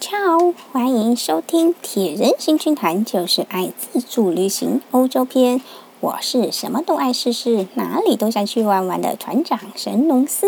[0.00, 5.60] Ciao，欢迎收听《铁人行军团》，就是爱自助旅行欧洲篇。
[5.98, 10.46] 我是什么都爱试试，哪里都想去玩玩的团长神农司。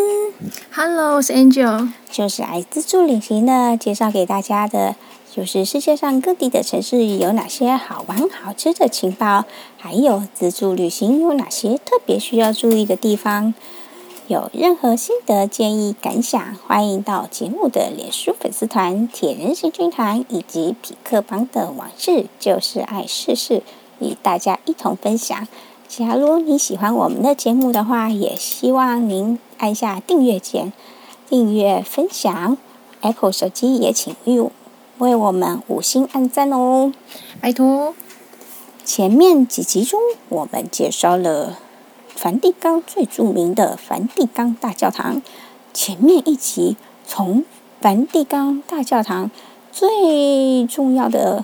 [0.72, 4.94] Hello，我是 Angel，就是爱自助旅行的，介绍给大家的，
[5.34, 9.44] 就是世界上各地的城市有哪些好玩好吃的情报，
[9.76, 13.52] 还有自助旅行有哪些特别需要注意的地方。
[14.30, 23.64] 有任何心得、建议、感想，欢迎到节目的脸书粉丝团“铁人行军团”以及匹克邦的网志，就是爱试试，
[23.98, 25.48] 与大家一同分享。
[25.88, 30.72] 假如你喜欢我们的节目的话，也希望您按下订阅键，
[31.28, 32.56] 订阅分享。
[33.00, 34.48] Apple 手机也请为
[34.98, 36.92] 为我们五星按赞哦，
[37.40, 37.96] 拜托。
[38.84, 41.58] 前面几集中，我们介绍了。
[42.20, 45.22] 梵蒂冈最著名的梵蒂冈大教堂，
[45.72, 47.46] 前面一集从
[47.80, 49.30] 梵蒂冈大教堂
[49.72, 51.42] 最重要的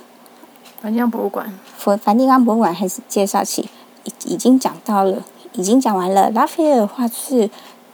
[0.82, 3.70] 梵蒂冈博物馆，梵梵蒂冈博物馆开始介绍起，
[4.04, 6.28] 已已经讲到了，已经讲完了。
[6.28, 7.48] 拉斐尔画室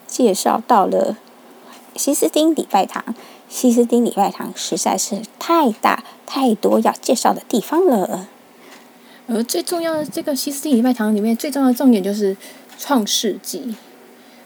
[0.09, 1.17] 介绍到了
[1.95, 3.15] 西斯丁礼拜堂，
[3.49, 8.27] 西斯丁礼拜堂实在是太大太多要介绍的地方了。
[9.29, 12.37] 而最重要的这个西斯丁礼拜堂里面最重要的重点就是。
[12.79, 13.75] 创世纪，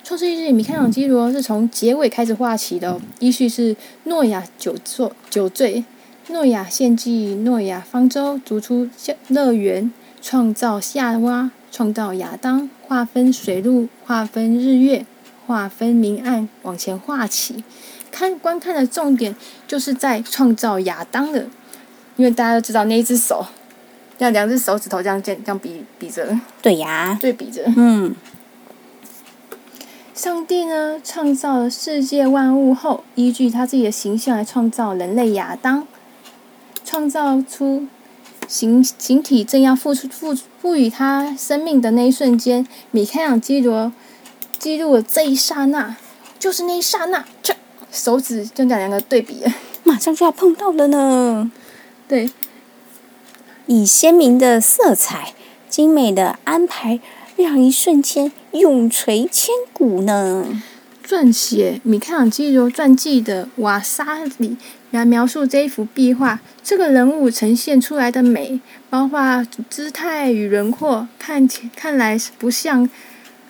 [0.05, 3.01] 创世纪，米开朗基罗是从结尾开始画起的，哦。
[3.19, 3.75] 依序是
[4.05, 5.85] 诺亚酒作酒醉，
[6.29, 8.89] 诺亚献祭，诺亚方舟，逐出
[9.29, 15.07] 乐园，创造夏娃，创造亚当，划分水陆，划分日月，
[15.47, 17.65] 划分明暗，往前画起。
[18.11, 21.47] 看观看的重点就是在创造亚当的，
[22.17, 23.47] 因为大家都知道那只手。
[24.19, 27.65] 这样两只手指头这样这样比比着，对呀，对比着。
[27.77, 28.15] 嗯，
[30.15, 35.87] 上帝呢创造了世界万物后，依据他自己的形象来创造人类亚当，
[36.83, 37.87] 创造出
[38.49, 43.93] 形形体正要付出赋赋予他生命的那一瞬间，米开朗基罗
[44.59, 45.95] 记录了这一刹那，
[46.39, 47.55] 就是那一刹那，这
[47.93, 49.53] 手指就这样两个对比了，
[49.85, 51.51] 马上就要碰到了呢，
[52.09, 52.31] 对。
[53.67, 55.35] 以鲜明的色彩、
[55.69, 57.01] 精美的安排，
[57.37, 60.63] 让一瞬间永垂千古呢。
[61.05, 64.57] 撰写米开朗基罗传记的瓦萨里
[64.91, 68.61] 来描述这一幅壁画，这个人物呈现出来的美，
[68.91, 72.89] 包括姿态与轮廓，看起看来不像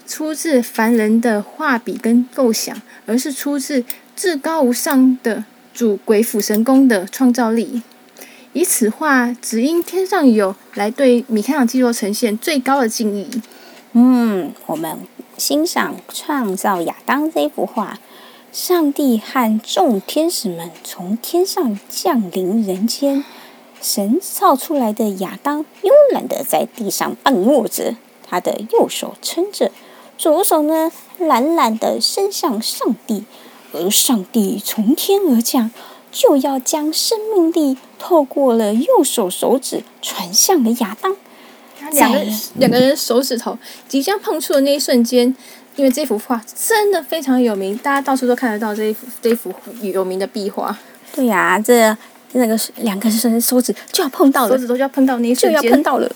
[0.06, 3.84] 出自凡人的画笔跟构想，而是出自
[4.14, 7.82] 至高无上的主鬼斧神工的创造力。
[8.56, 13.28] 以此画只因天上有来对米开朗基罗呈现最高的敬意。
[13.92, 15.00] 嗯，我们
[15.36, 17.98] 欣赏创造亚当这幅画，
[18.50, 23.22] 上帝和众天使们从天上降临人间，
[23.82, 27.94] 神造出来的亚当慵懒的在地上半卧着，
[28.26, 29.70] 他的右手撑着，
[30.16, 33.24] 左手呢懒懒的伸向上帝，
[33.74, 35.70] 而上帝从天而降。
[36.16, 41.14] 就要将生命力透过了右手手指传向了亚当。
[41.92, 42.18] 两个
[42.54, 45.36] 两个人手指头即将碰触的那一瞬间，
[45.76, 50.74] 因为这幅画真的非常有名，大家到处都看得到这一幅这一幅有名的壁画。
[51.14, 51.94] 对呀、啊，这
[52.32, 56.10] 那个两个人手指就要碰到了，手指头就要碰到那一瞬间，就要碰到了。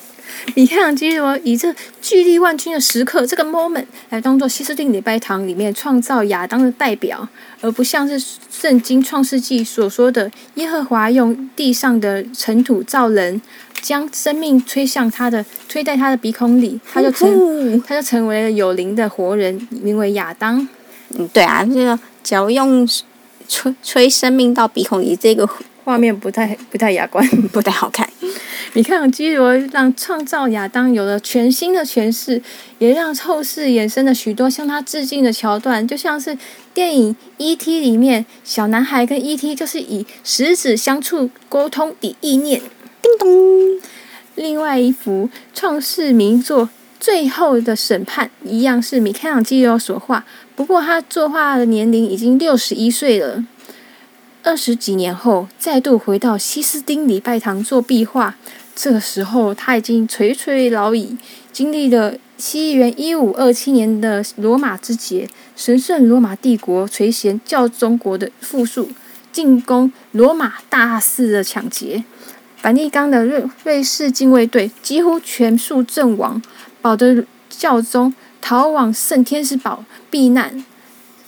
[0.54, 7.28] 米开朗基罗以这巨力万钧的时刻，这个 moment 来当做西斯汀礼拜堂里面创造亚当的代表，
[7.60, 8.18] 而不像是
[8.50, 13.40] 圣经创世纪所说的耶和华用地上的尘土造人，
[13.80, 20.68] 将生命吹向他的吹在他的鼻孔里，他就成他就成为了有灵的活人，名为亚当。
[21.16, 22.86] 嗯，对啊，这个只要用
[23.48, 25.48] 吹吹生命到鼻孔里，这个
[25.84, 28.08] 画面不太不太雅观， 不太好看。
[28.72, 32.40] 米开朗基罗让创造亚当有了全新的诠释，
[32.78, 36.38] 也让后世衍生了许多向他致敬的桥段，就像是
[36.72, 39.56] 电影《E.T.》里面小男孩跟 E.T.
[39.56, 42.60] 就是以食指相触沟通的意念。
[43.02, 43.80] 叮咚。
[44.36, 46.66] 另外一幅创世名作
[47.00, 50.24] 《最后的审判》一样是米开朗基罗所画，
[50.54, 53.44] 不过他作画的年龄已经六十一岁了。
[54.42, 58.36] 二十几年后，再度回到西斯丁礼拜堂做壁画。
[58.74, 61.18] 这个时候，他已经垂垂老矣，
[61.52, 68.88] 经历了西元一五二七年的罗马之劫，神圣罗马帝国垂涎教宗国的复苏，
[69.30, 72.02] 进攻罗马大肆的抢劫，
[72.56, 76.40] 梵蒂冈的瑞瑞士禁卫队几乎全数阵亡，
[76.80, 80.64] 保得教宗逃往圣天使堡避难，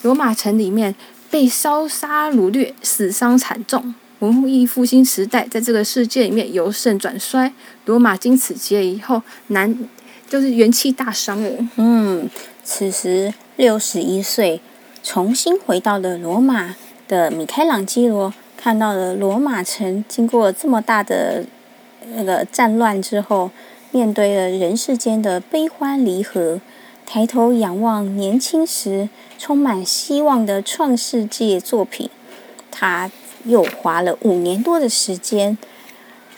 [0.01, 0.95] 罗马城里面
[1.33, 3.95] 被烧杀掳掠，死伤惨重。
[4.19, 7.51] 文艺复兴时代在这个世界里面由盛转衰。
[7.87, 9.89] 罗马经此劫以后，难
[10.29, 11.51] 就是元气大伤了。
[11.77, 12.29] 嗯，
[12.63, 14.61] 此时六十一岁，
[15.03, 16.77] 重新回到了罗马
[17.09, 21.47] 的米开朗基罗，看到了罗马城经过这么大的
[22.15, 23.51] 那个战乱之后，
[23.91, 26.61] 面对了人世间的悲欢离合，
[27.07, 29.09] 抬头仰望年轻时
[29.39, 32.09] 充满希望的创世纪作品，
[32.71, 33.11] 他
[33.45, 35.59] 又花了五年多的时间，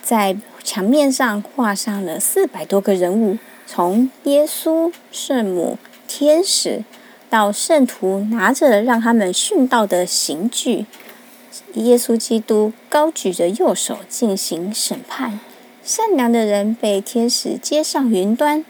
[0.01, 5.77] 在墙面上画上了四百多个人物，从耶稣、圣母、
[6.07, 6.83] 天使，
[7.29, 10.85] 到圣徒拿着让他们殉道的刑具，
[11.75, 15.39] 耶稣基督高举着右手进行审判，
[15.83, 18.65] 善良的人被天使接上云端，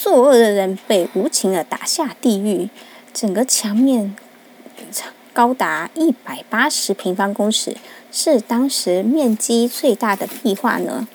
[0.00, 2.70] 作恶的人被无情地打下地狱。
[3.12, 4.14] 整个墙面
[5.32, 7.76] 高达一百八十平方公尺，
[8.12, 11.08] 是当时面积最大的壁画呢。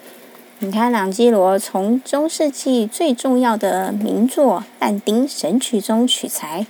[0.59, 6.67] 米开朗基罗从中世纪最重要的名作《但丁神曲》中取材，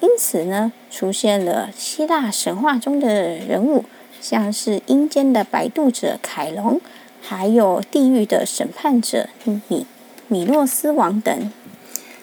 [0.00, 3.84] 因此呢，出现了希腊神话中的人物，
[4.20, 6.80] 像是阴间的摆渡者凯龙，
[7.20, 9.28] 还有地狱的审判者
[9.68, 9.86] 米
[10.32, 11.52] 米诺斯王等。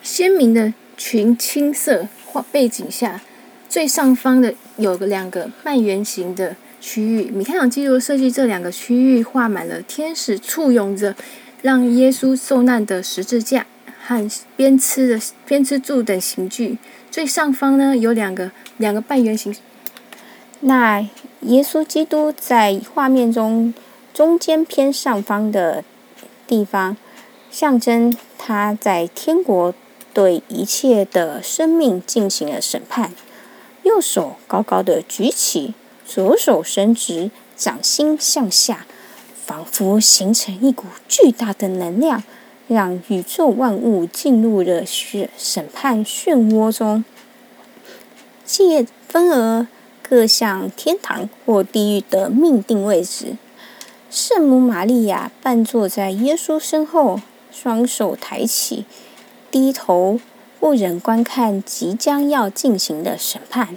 [0.02, 3.22] 鲜明的群青色画背景下，
[3.70, 6.56] 最上方的有个两个半圆形的。
[6.82, 11.14] 区域，米开朗基罗设计这两个区域，画满了天使簇拥着
[11.62, 13.68] 让耶稣受难的十字架
[14.02, 16.78] 和鞭笞的鞭笞柱等刑具。
[17.12, 19.54] 最上方呢，有两个两个半圆形。
[20.62, 21.02] 那
[21.42, 23.74] 耶稣基督在画面中
[24.14, 25.84] 中间偏上方的
[26.48, 26.96] 地方，
[27.52, 29.74] 象征他在天国
[30.14, 33.14] 对一切的生命进行了审判。
[33.84, 35.74] 右手高高的举起。
[36.12, 38.88] 左手伸直，掌心向下，
[39.46, 42.24] 仿佛形成一股巨大的能量，
[42.68, 47.06] 让宇宙万物进入了审审判漩涡中，
[48.44, 49.68] 借分而
[50.02, 53.36] 各向天堂或地狱的命定位置。
[54.10, 57.22] 圣母玛利亚半坐在耶稣身后，
[57.62, 58.86] 双手抬起，
[59.52, 60.18] 低头
[60.62, 63.76] 不忍观看即将要进行的审判。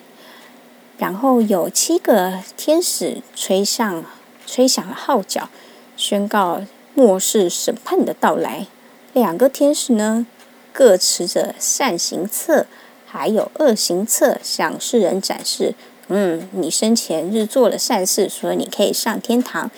[0.98, 4.04] 然后有七个天使吹上、
[4.46, 5.48] 吹响了号角，
[5.96, 6.62] 宣告
[6.94, 8.68] 末世审判的到来。
[9.12, 10.28] 两个天使呢，
[10.72, 12.66] 各持着善行册，
[13.04, 15.74] 还有恶行册，向世人展示：
[16.06, 19.68] 嗯，你生前日做了善事，所以你可以上天堂；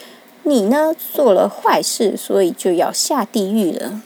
[0.45, 4.03] 你呢，做了坏事，所以就要下地狱了。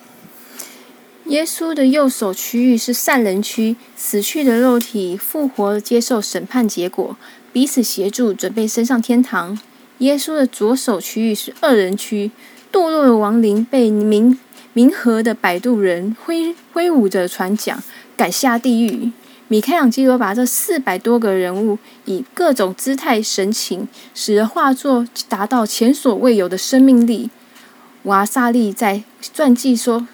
[1.27, 7.17] 耶稣的右手区域是善人区，死去的肉体复活，接受审判结果，
[7.53, 9.59] 彼此协助，准备升上天堂。
[9.99, 12.31] 耶稣的左手区域是恶人区，
[12.73, 14.39] 堕落的亡灵被冥
[14.75, 17.83] 冥河的摆渡人挥挥舞着船桨
[18.17, 19.11] 赶下地狱。
[19.49, 27.31] 米开朗基罗把这四百多个人物以各种姿态神情，使得画作达到前所未有的生命力。
[28.05, 29.03] 瓦萨利在
[29.35, 30.07] 传记说。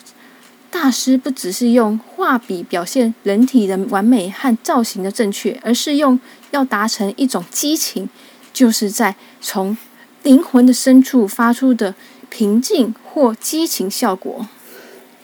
[0.70, 6.18] 大师不只是用画笔表现人体的完美和造型的正确，而是用
[6.50, 8.10] 要达成一种激情，
[8.52, 9.78] 就是在从
[10.24, 11.94] 灵魂的深处发出的
[12.28, 14.48] 平静或激情效果。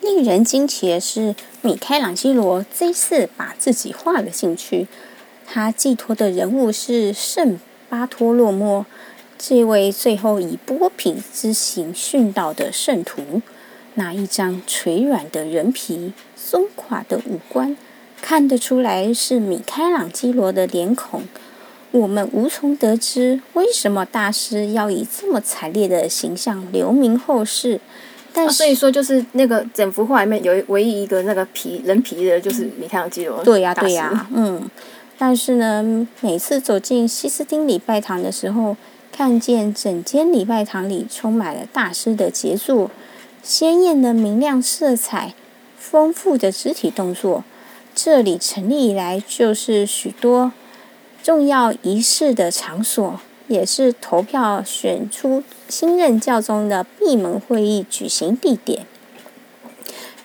[0.00, 4.86] 令人惊奇的是，米开朗基罗这次把自己画了进去。
[5.46, 8.86] 他寄托的人物是圣巴托洛莫，
[9.38, 13.42] 这位最后以剥皮之刑殉道的圣徒。
[13.94, 17.76] 那一张垂软的人皮、松垮的五官，
[18.22, 21.24] 看得出来是米开朗基罗的脸孔。
[21.90, 27.80] 我们无从得知为什么大师要以这么惨烈的形象留名后世。
[28.32, 33.42] 但所以说，就是那个整幅画里面有唯一一个那个皮人皮的，就是米开朗基罗。
[33.42, 34.70] 对呀、啊，对呀、 啊，嗯。
[35.18, 38.76] 但是呢，每次走进西斯丁礼拜堂的时候，
[39.12, 42.90] 看见整间礼拜堂里充满了大师的杰作。
[43.42, 45.34] 鲜艳的明亮色彩，
[45.78, 47.44] 丰富的肢体动作。
[47.94, 50.52] 这里成立以来就是许多
[51.22, 58.84] 重要仪式的场所，也是投票选出新任教宗的闭门会议举行地点。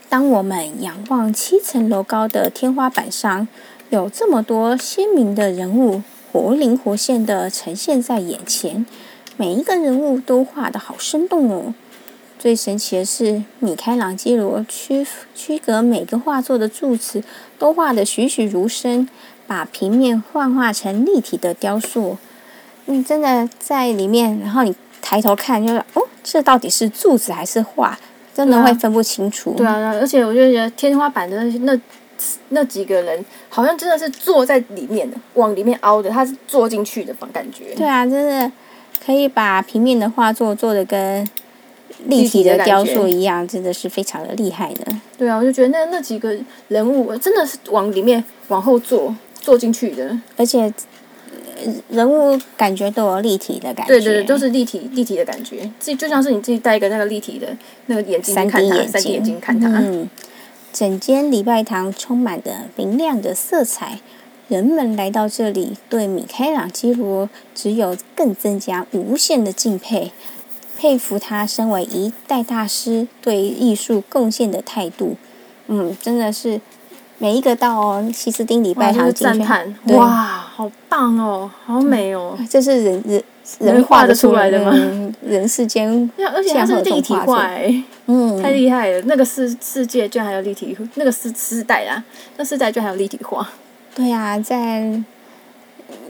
[0.10, 3.48] 当我们仰望七层楼高的天花板上，
[3.90, 8.86] 有这么多鲜明的人物，活灵活现的呈现在眼前，
[9.38, 11.74] 每一个人物都画得好生动哦。
[12.40, 17.24] 最神奇的是，米开朗基罗区区隔每个画作的柱子
[17.58, 19.08] 都画得栩栩如生，
[19.48, 22.18] 把平面幻化成立体的雕塑。
[22.86, 24.76] 你真的在里面，然后你
[25.06, 27.96] 抬头看，就是哦，这到底是柱子还是画？
[28.34, 29.54] 真的会分不清楚。
[29.56, 31.80] 对啊，对啊，而且我就觉得天花板的那那
[32.50, 37.76] 那几个人，好像真的是坐在里面的，往里面凹的，他是坐进去的吧感觉。
[37.76, 38.52] 对啊，真的
[39.06, 41.26] 可以把平面的画作做的跟
[42.08, 44.86] 立体的雕塑一样，真的是非常的厉害的。
[45.18, 46.36] 对啊，我就觉得那那几个
[46.68, 50.74] 人物真的是往里面往后坐坐进去的，而且。
[51.90, 57.56] 人物感觉都有立体的感觉，对对对，都是立体立体的感觉，自己就像是你自己戴一个那个立体的
[57.88, 59.68] 那个眼镜看它，三 D 眼镜，眼镜看它。
[59.70, 60.10] 嗯，
[60.74, 64.00] 整间礼拜堂充满的明亮的色彩，
[64.48, 70.12] 人们来到这里，对米开朗基罗只有更增加无限的敬佩，
[70.78, 75.16] 佩服他身为一代大师对艺术贡献的态度。
[75.68, 76.62] 嗯，真的是。
[77.18, 79.96] 每一个到西斯丁礼拜堂进去，哇，对。
[79.96, 82.38] 哇，好棒哦，好美哦！
[82.50, 83.24] 这是人人
[83.60, 84.72] 人画的出来的吗？
[85.22, 89.02] 人世间，而且它是立体画，哎，嗯，太厉害了！
[89.02, 92.02] 那个世世界居然还有立体，那个世世代啊，
[92.38, 93.46] 那世代居然还有立体画。
[93.94, 94.90] 对呀、啊，在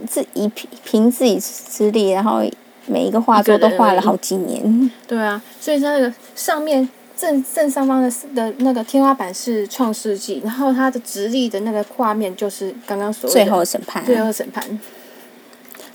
[0.08, 2.44] 自己凭凭自己之力，然后
[2.86, 4.92] 每一个画作都画了好几年。
[5.08, 6.88] 对啊，所以它那个上面。
[7.18, 14.06] 正正上方的的那个天花板是创世纪，然后它的直立的那个画面就是刚刚说的最后审判。
[14.06, 14.64] 最后审判。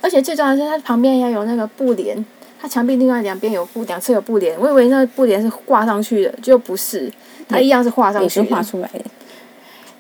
[0.01, 2.25] 而且最重要的是，它旁边要有那个布帘，
[2.59, 4.59] 它墙壁另外两边有布，两侧有布帘。
[4.59, 7.13] 我以为那个布帘是挂上去的，就不是，
[7.47, 9.05] 它一样是画上去的，也是画出来的。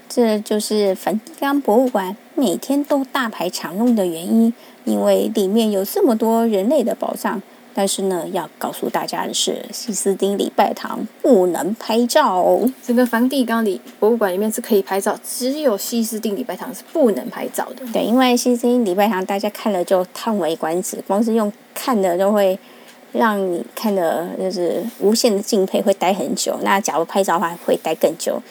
[0.08, 4.52] 这就是梵蒂冈博物馆每天都大排长龙的原因，
[4.84, 7.42] 因为里面有这么多人类的宝藏。
[7.72, 12.60] 但是呢，要告诉大家的是，西斯丁礼拜堂不能拍照。
[12.84, 17.86] 整个梵蒂冈里博物馆里面是可以拍照，只有西斯丁礼拜堂是不能拍照的。
[17.92, 22.58] 对，因为西斯丁礼拜堂大家看了就叹为观止，光是用看的就会
[23.12, 26.58] 让你看的就是无限的敬佩，会待很久。
[26.62, 28.42] 那假如拍照的话，会待更久。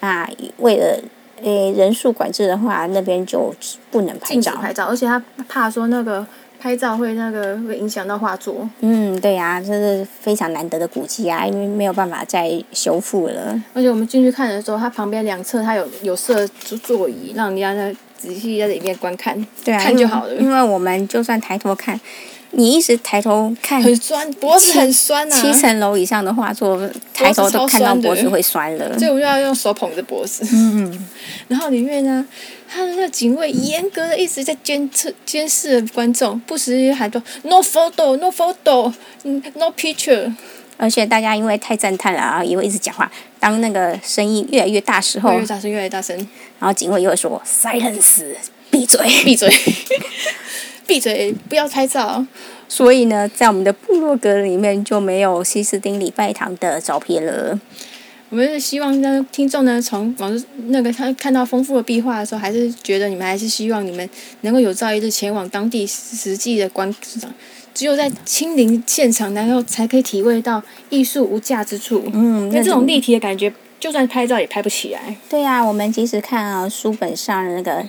[0.00, 0.28] 那
[0.58, 1.00] 为了
[1.42, 3.54] 诶人数管制的话，那边就
[3.90, 4.52] 不能拍照。
[4.56, 6.26] 拍照，而且他怕说那个。
[6.60, 8.68] 拍照会那个会影响到画作。
[8.80, 13.60] 嗯，对呀、啊，这是非常难得的古迹啊，因为没有办法再修复了。
[13.74, 20.34] 而且我们进去看的时候，它旁边两侧它有有设座椅，让人家在仔细在里面观看，对啊，看就好了。
[20.36, 22.00] 因为我们就算抬头看。
[22.52, 25.42] 你一直抬头看，很酸，脖子很酸啊。
[25.42, 28.98] 七层楼以上的画作，抬头都看到脖子会酸了。
[28.98, 30.46] 所以我就要用手捧着脖子。
[30.54, 31.06] 嗯，
[31.48, 32.26] 然后里面呢，
[32.66, 38.90] 他的那个警卫严格的一直在监测、监视观众，不时还说 “no photo, no photo,
[39.24, 40.32] no picture”。
[40.76, 43.10] 而且大家因为太赞叹了啊，也会一直讲话。
[43.40, 46.16] 当那个声音越来越大时候，越大声，越来越大声。
[46.58, 48.24] 然后警卫又会说 “silence”，
[48.70, 49.50] 闭嘴，闭嘴。
[50.86, 51.34] 闭嘴！
[51.48, 52.24] 不要拍照。
[52.68, 57.58] 所以呢，在我们的部落格里面就没有西斯丁礼拜堂的照片了。
[58.28, 64.08] 我们是希望呢，听众呢，从网那个他看到丰富的壁画的时候，还是觉得你们还是希望你们
[64.40, 67.32] 能够有朝一日前往当地实际的观赏。
[67.76, 72.02] 只有在亲临现场，然后才可以体会到艺术无价之处。
[72.14, 75.14] 嗯，那这种立体的感觉，就算拍照也拍不起来。
[75.28, 77.84] 对呀、啊，我们即使看啊书本上的那个。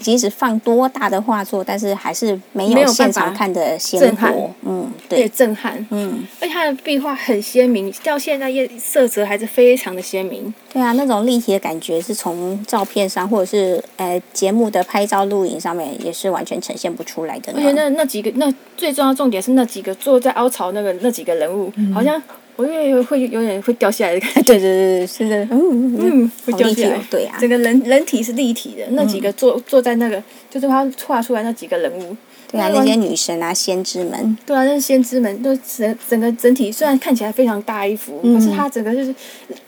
[0.00, 4.50] 即使放多大的画作，但是还是没有现场看的鲜活。
[4.62, 5.86] 嗯，对，震撼。
[5.90, 10.52] 嗯，而且它的壁画很鲜明，到现在也色泽还是非常的鲜明。
[10.72, 17.52] 对啊，那种立体的感觉是从照片上，或者是呃节目的拍照录影上面，也是完全呈现不出来的。
[17.56, 22.20] 而且那那几个，那最重要重点是那几个坐在凹槽那个那几个人物，嗯、好像。
[22.56, 32.16] 我以为会有点会掉下来的感觉，对对对对，是的，嗯嗯，会掉下来，对呀、啊，整个人人体是立体的，那几个坐坐在那个，就是他画出来那几个人物，
[32.50, 39.12] 对啊，那些女神啊，先知们，对啊，那些先知们都整整个整体虽然看起来非常大一幅，嗯、可是他整个就是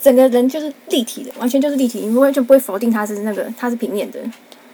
[0.00, 4.20] 整个人就是立体的，完全就是立体，你完全不会否定他是那个他是平面的，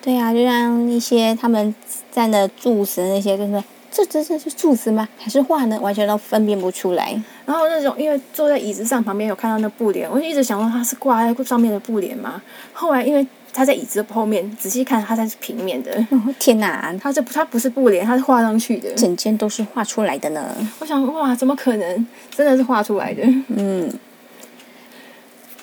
[0.03, 1.75] 对啊，就像一些他们
[2.11, 3.63] 站的柱子那些，就是。
[3.93, 5.07] 这真的是柱子吗？
[5.19, 5.79] 还是画呢？
[5.79, 7.23] 完全都分辨不出来。
[7.45, 12.41] 然后那种因为坐在椅子上，旁边有看到那布帘，我就一直想说它是挂在上面的布帘吗？
[12.73, 15.93] 后来因为它在椅子后面，仔细看它才是平面的。
[16.11, 18.91] 哦、天哪， 它这它不是布帘，它是画上去的。
[18.95, 20.43] 整间都是画出来的呢。
[20.79, 22.07] 我想哇，怎么可能？
[22.35, 23.23] 真的是画出来的。
[23.49, 23.93] 嗯。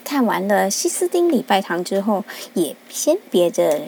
[0.03, 3.81] 看完了西斯丁礼拜堂之后，也先别着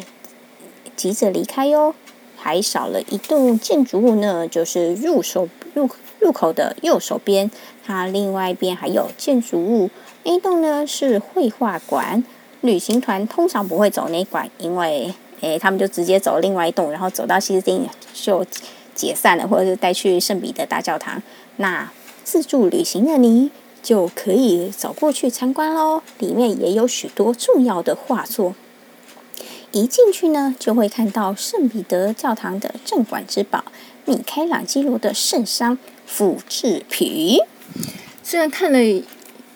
[0.95, 1.95] 急着离开哟。
[2.41, 5.88] 还少了一栋建筑物呢，就是入手入
[6.19, 7.51] 入口的右手边，
[7.86, 9.91] 它另外一边还有建筑物。
[10.24, 12.24] 那栋呢是绘画馆，
[12.62, 18.43] 旅行团通常不会走那馆，因为诶他们就直接走另外一栋，然后走到西斯丁就
[18.95, 21.21] 解散了，或者是带去圣彼得大教堂，
[21.57, 21.91] 那
[22.24, 23.51] 自助旅行的你
[23.83, 26.01] 就可以走过去参观喽。
[26.17, 28.55] 里面也有许多重要的画作。
[29.72, 33.63] 一进去呢，就会看到圣彼得教堂的镇馆之宝——
[34.06, 37.38] 米开朗基罗的圣殇复制品。
[38.22, 38.80] 虽然看了，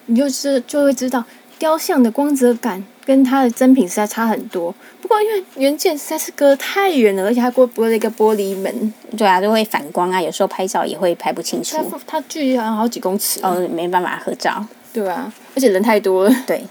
[0.05, 1.23] 你就是就会知道
[1.59, 4.73] 雕像的光泽感跟它的真品实在差很多。
[5.01, 11.77] 不过因为原件实在是隔太远了，而且还过玻了一个玻璃门，对啊，就会反光啊，有时候拍照也会拍不清楚。
[11.91, 14.65] 它它距离好像好几公尺哦，没办法合照。
[14.93, 16.35] 对啊，而且人太多了。
[16.47, 16.63] 对。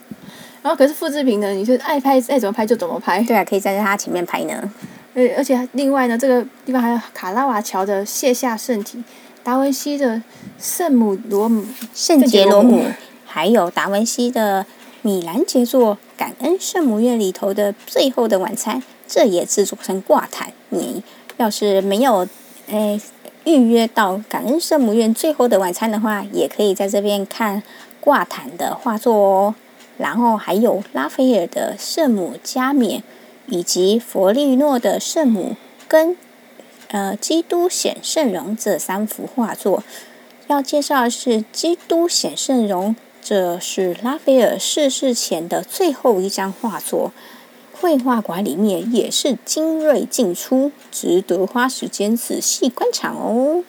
[0.64, 3.23] 然后可是复制品呢，你就爱拍爱怎么拍就怎么拍。
[3.25, 4.73] 对啊，可以站在它前面拍呢。
[5.14, 9.04] 而而且另外呢，这个地方还有卡拉瓦乔的卸下圣体，
[9.42, 10.23] 达文西的
[10.59, 12.83] 圣母罗姆圣杰罗姆，
[13.26, 14.64] 还有达文西的
[15.02, 20.50] 米兰杰作感恩圣母院里头的最后的晚餐，这也制作成挂毯。
[20.71, 21.02] 你
[21.37, 22.26] 要是没有
[22.68, 22.99] 诶
[23.44, 27.62] 预约到感恩圣母院最后的晚餐的话，也可以在这边看
[28.00, 29.54] 挂毯的画作哦。
[29.97, 33.03] 然后还有拉斐尔的圣母加冕，
[33.47, 36.17] 以及佛利诺的圣母跟
[36.89, 39.83] 呃基督显圣容这三幅画作。
[40.47, 47.13] 要介绍的是基督显圣容，这是拉斐尔逝世前的最后一张画作。
[47.81, 53.63] 绘画馆里面也是精锐进出，值得花时间仔细观赏哦。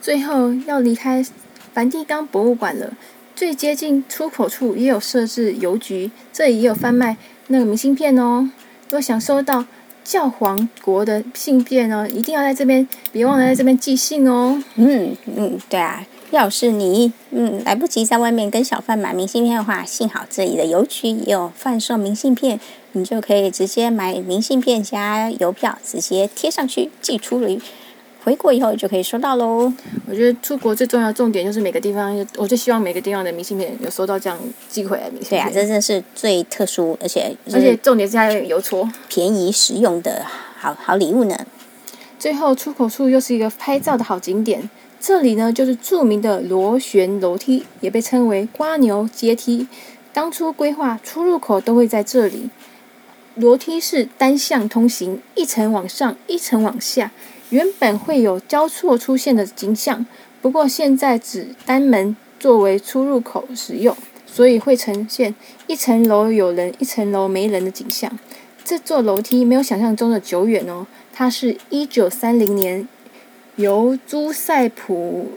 [0.00, 1.24] 最后要离开
[1.72, 2.92] 梵蒂冈博物馆了。
[3.36, 7.16] 最接近出口处也有设置邮局，这里也有贩卖
[7.48, 8.48] 那个明信片哦。
[8.84, 9.64] 如果想收到
[10.04, 14.62] 教皇国的信件哦，一定要在这边，别忘了在这边寄信哦。
[14.76, 22.60] 嗯嗯，对啊，要是你嗯来不及在外面跟小贩买明信片的话，幸好这里的邮局也有贩售明信片，
[22.92, 27.48] 你就可以直接买明信片加邮票，直接贴上去寄出了。
[28.24, 29.70] 回国以后就可以收到喽。
[30.06, 35.44] 我觉得出国最重要的重点就是每个地方，我就希望每个地方的明信片有收到这样寄回来的明信片。
[35.44, 40.24] 对啊，这真的是最特殊，而且而且重点是还有邮戳，便宜实用的
[40.58, 41.36] 好好礼物呢。
[42.18, 49.68] 最后出口处又是一个拍照的好景点，这里呢就是著名的螺旋楼梯，也被称为瓜牛阶梯。
[50.14, 52.48] 当初规划出入口都会在这里，
[53.34, 57.10] 楼梯是单向通行，一层往上，一层往下。
[57.50, 60.04] 原本会有交错出现的景象，
[60.42, 65.34] 不过现在只单门作为出入口使用，所以会呈现
[65.66, 68.18] 一层楼有人、一层楼没人的景象。
[68.64, 72.88] 这座楼梯没有想象中的久远哦，它是一九三零年
[73.56, 75.32] 由朱塞普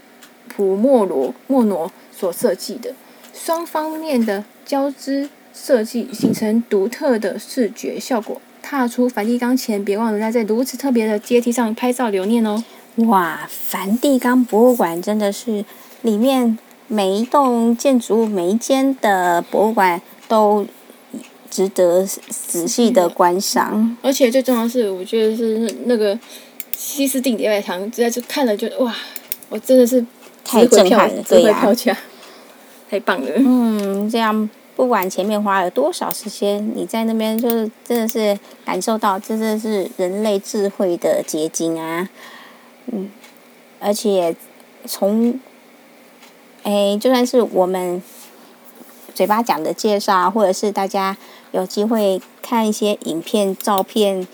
[0.47, 2.93] 普莫罗莫诺所设计的，
[3.33, 8.41] 双方面的交织设计形成独特的视觉效果。
[8.69, 12.61] 踏出梵蒂冈前，别忘了在这如此特别的阶梯上拍照留念哦。
[12.97, 15.63] 哇，梵蒂冈博物馆真的是
[16.01, 20.67] 里面每一栋建筑物、每一间的博物馆都
[21.49, 23.95] 值得仔细的观赏。
[24.01, 26.19] 而且最重要的是，我觉得是那个
[26.75, 28.93] 西斯定礼拜堂，实在是看了就哇，
[29.47, 30.05] 我真的是
[30.43, 31.73] 太震撼了，对呀，
[32.89, 33.31] 太棒了。
[33.37, 34.49] 嗯，这样。
[34.77, 42.07] 不管前面花了多少时间，你在那边就是真的是感受到，真的是人类智慧的结晶啊！
[42.85, 43.09] 嗯，
[43.79, 44.35] 而且
[44.85, 45.39] 从
[46.61, 47.99] 哎，就算是我们
[49.15, 51.17] 嘴巴讲的介绍，或者是大家
[51.53, 54.27] 有机会看一些影片、照片，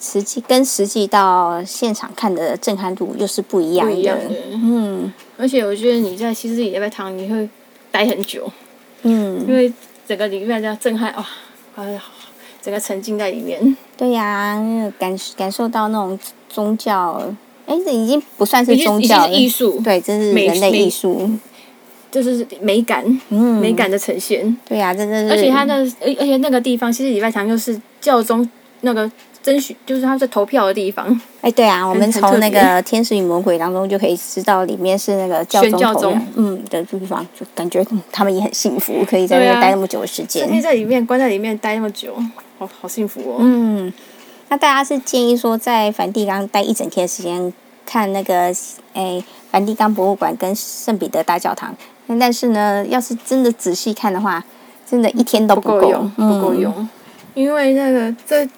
[0.00, 3.92] 实际跟实际到现场看的震撼度又是不一样的。
[3.92, 4.36] 一样的。
[4.52, 7.48] 嗯，而且我觉得你在西斯廷礼拜堂你会
[7.90, 8.48] 待很久。
[9.04, 9.72] 嗯，因为
[10.06, 11.24] 整个里面这样震撼哇，
[11.76, 12.02] 哎呀，
[12.60, 13.76] 整个沉浸在里面。
[13.96, 17.22] 对呀、啊，感感受到那种宗教，
[17.66, 19.80] 哎，这已经不算是宗教了，艺术。
[19.84, 21.30] 对，这是人类艺术，
[22.10, 24.56] 就是美感，嗯，美感的呈现。
[24.68, 25.30] 对呀、啊，真的是。
[25.32, 28.48] 而且它的，而而且那个地方，其实礼拜堂又是教宗
[28.80, 29.10] 那个。
[29.44, 31.20] 争取就是他在投票的地方。
[31.42, 35.60] 哎，对啊，我们从那个《天使与魔鬼》当中就可以知道，里面是那个教
[35.92, 40.48] 宗嗯的地方，就感觉他们也很幸福，可以在那边待那么久的时间。
[40.48, 42.14] 可以在里面关在里面待那么久，
[42.58, 43.36] 好好幸福哦。
[43.40, 43.92] 嗯，
[44.48, 47.52] 那大家是建议说，在梵蒂冈待一整天的时间，
[47.84, 48.50] 看那个
[48.94, 51.76] 哎梵蒂冈博物馆跟圣彼得大教堂。
[52.18, 54.42] 但是呢，要是真的仔细看的话，
[54.90, 56.88] 真的一天都不够用，不够用，嗯、
[57.34, 58.48] 因为那个在。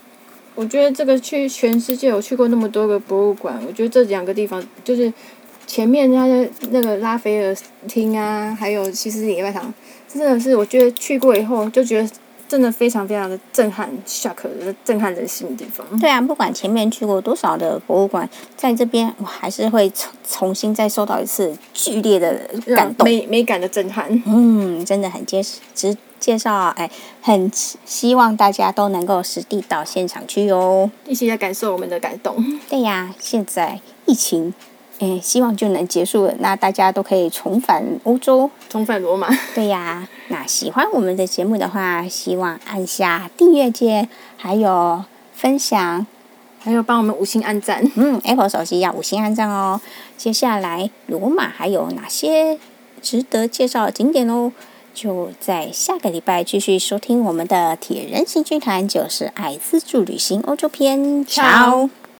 [0.56, 5.12] 我觉得这个去全世界，我去过那么多个博物馆，我觉得这两个地方就是
[5.66, 7.54] 前面它的那个拉斐尔
[7.86, 9.72] 厅啊，还有西斯里礼拜堂，
[10.08, 12.08] 真的是我觉得去过以后就觉得
[12.48, 15.86] 真的非常非常的震撼，shock 的震撼人心的地方。
[15.98, 22.40] 对啊，不管前面去过多少的博物馆，在这边我还是会重重新再受到一次剧烈的
[22.74, 24.22] 感动，美美感的震撼。
[24.26, 27.50] 嗯，真的很结实，只介绍，哎，很
[27.84, 32.36] 希望大家都能够实地到现场去哦，一起来感受我们的感动。
[32.68, 34.54] 对呀，现在疫情。
[34.98, 39.28] 哎，希望就能结束了，那大家都可以重返欧洲，重返罗马。
[39.54, 45.04] 对呀，那喜欢我们的节目的话，希望按下订阅键，还有
[45.34, 46.06] 分享，
[46.58, 47.84] 还有帮我们五星按赞。
[47.94, 49.80] 嗯，Apple 手机要五星按赞哦。
[50.16, 52.58] 接下来罗马还有哪些
[53.02, 54.50] 值得介绍的景点哦？
[54.94, 61.22] 就在下个礼拜继续收听我们的铁人行军团，就是爱自助旅行欧洲篇。
[61.26, 61.90] 瞧。